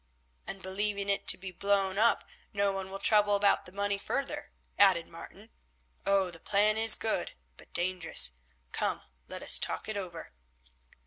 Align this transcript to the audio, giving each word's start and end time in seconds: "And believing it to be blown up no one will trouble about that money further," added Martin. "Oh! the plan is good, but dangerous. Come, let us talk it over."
"And 0.47 0.63
believing 0.63 1.09
it 1.09 1.27
to 1.27 1.37
be 1.37 1.51
blown 1.51 1.99
up 1.99 2.23
no 2.53 2.71
one 2.71 2.89
will 2.89 2.97
trouble 2.97 3.35
about 3.35 3.67
that 3.67 3.75
money 3.75 3.99
further," 3.99 4.51
added 4.79 5.07
Martin. 5.07 5.51
"Oh! 6.07 6.31
the 6.31 6.39
plan 6.39 6.75
is 6.75 6.95
good, 6.95 7.33
but 7.55 7.71
dangerous. 7.71 8.31
Come, 8.71 9.03
let 9.27 9.43
us 9.43 9.59
talk 9.59 9.87
it 9.87 9.97
over." 9.97 10.33